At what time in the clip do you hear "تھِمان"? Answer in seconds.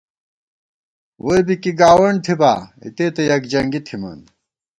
3.87-4.19